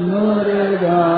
नोरे 0.00 0.64
वा 0.82 1.17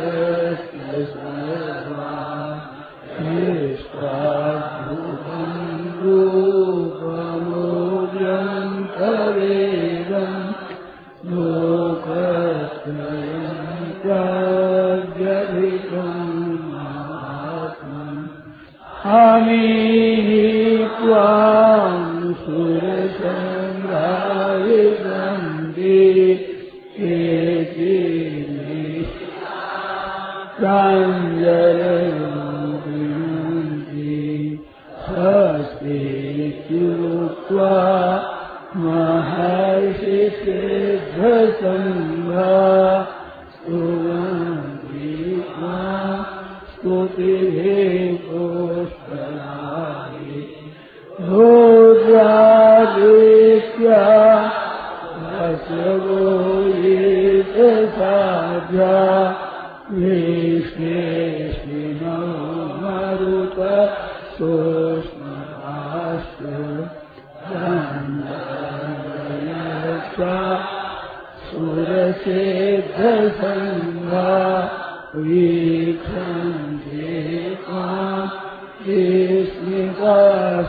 कृष्णिका 78.85 80.15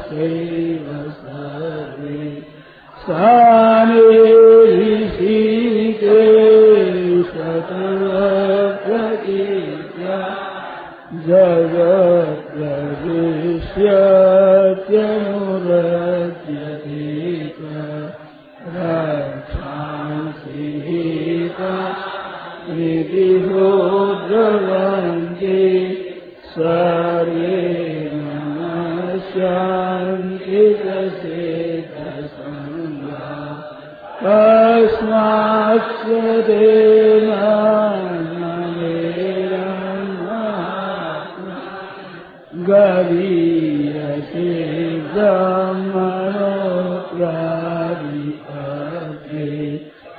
सैव 0.09 0.88
सर्वे 1.21 2.31
सा 3.04 3.42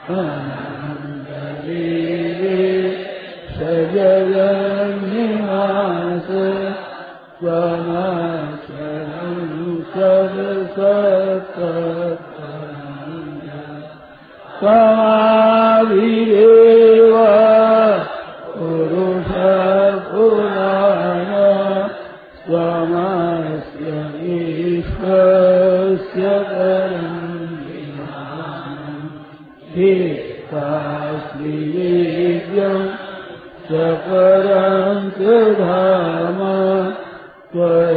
Thank 0.06 0.58
you. 0.58 0.63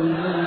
Amen. 0.00 0.39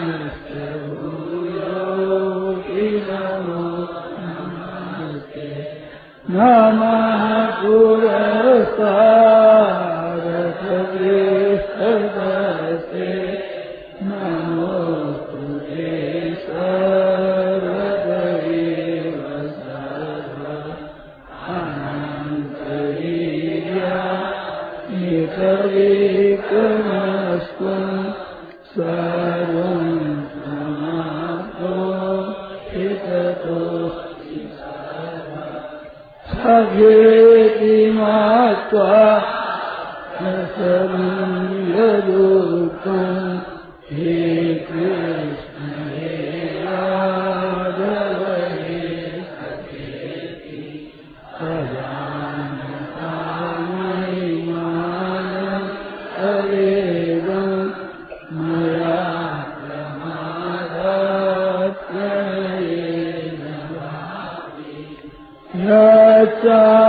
Yeah. 66.44 66.83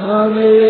हसि 0.00 0.69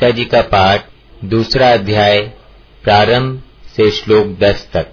गीता 0.00 0.10
जी 0.10 0.24
का 0.24 0.40
पाठ 0.40 0.84
दूसरा 1.24 1.72
अध्याय, 1.72 2.20
प्रारंभ 2.84 3.42
से 3.76 3.90
श्लोक 3.90 4.26
दस 4.26 4.70
तक। 4.72 4.86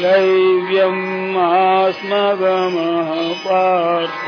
दैव्यम् 0.00 1.36
आस्मगमः 1.36 3.34
पार्थ 3.34 4.24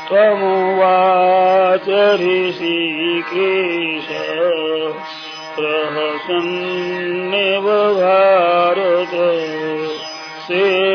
त्वमुवाच 0.07 1.87
ऋषिकेश 2.21 4.07
प्रहसन्निव 5.55 7.93
भारत। 7.93 9.13
सेनयोर् 10.47 10.90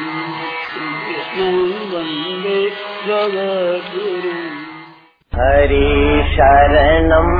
श्रीकृष्णं 0.71 1.56
वन्दे 1.93 2.60
जगद्गुरुम् 3.06 4.51
हरे 5.38 5.88
शरणम् 6.34 7.34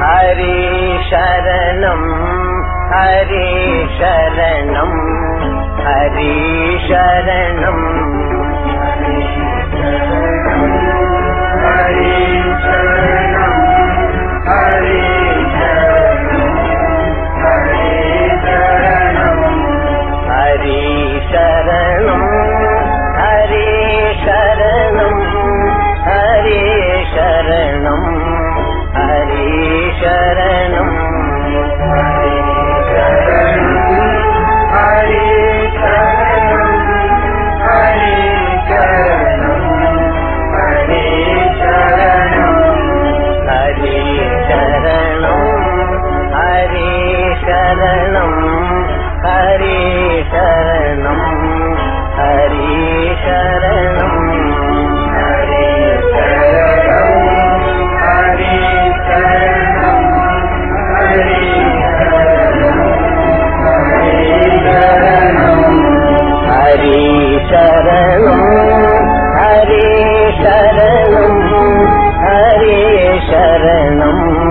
हरे 0.00 0.56
शरणम् 1.10 2.08
हरे 2.94 3.46
शरणम् 4.00 4.98
हरे 5.84 6.32
शरणम् 6.88 8.23
لهم 74.04 74.43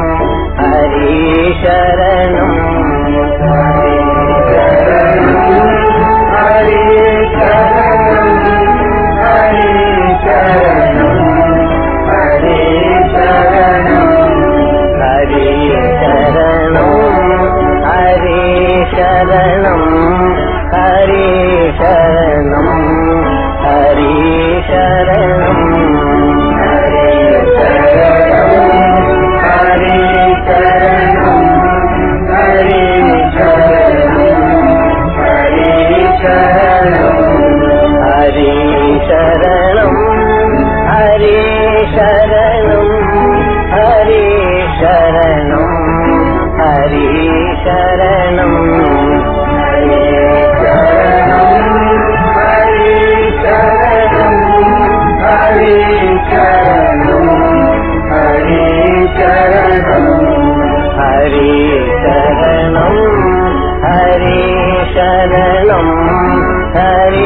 Hare 66.74 67.23